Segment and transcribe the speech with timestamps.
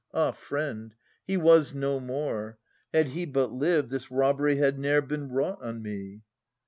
[0.15, 0.95] Ah, friend,
[1.27, 2.57] he was no more.
[2.91, 6.23] Had he but Uved, This robbery had ne'er been wrought on me.